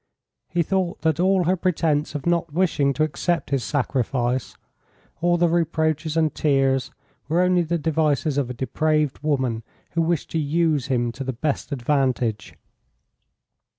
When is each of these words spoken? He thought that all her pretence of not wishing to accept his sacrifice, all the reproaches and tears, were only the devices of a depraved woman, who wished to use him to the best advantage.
He 0.49 0.63
thought 0.63 1.01
that 1.01 1.19
all 1.19 1.43
her 1.43 1.55
pretence 1.55 2.15
of 2.15 2.25
not 2.25 2.51
wishing 2.51 2.91
to 2.93 3.03
accept 3.03 3.51
his 3.51 3.63
sacrifice, 3.63 4.57
all 5.21 5.37
the 5.37 5.47
reproaches 5.47 6.17
and 6.17 6.33
tears, 6.33 6.89
were 7.27 7.39
only 7.39 7.61
the 7.61 7.77
devices 7.77 8.39
of 8.39 8.49
a 8.49 8.53
depraved 8.55 9.19
woman, 9.19 9.61
who 9.91 10.01
wished 10.01 10.31
to 10.31 10.39
use 10.39 10.87
him 10.87 11.11
to 11.11 11.23
the 11.23 11.33
best 11.33 11.71
advantage. 11.71 12.55